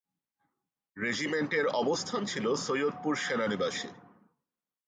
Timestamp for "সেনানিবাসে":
3.15-3.89